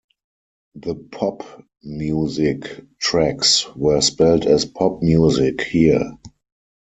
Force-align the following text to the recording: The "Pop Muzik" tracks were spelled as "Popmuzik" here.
The 0.73 0.95
"Pop 0.95 1.43
Muzik" 1.85 2.87
tracks 2.97 3.67
were 3.75 4.01
spelled 4.01 4.47
as 4.47 4.65
"Popmuzik" 4.65 5.61
here. 5.61 6.13